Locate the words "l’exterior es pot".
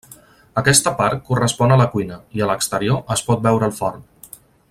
2.53-3.45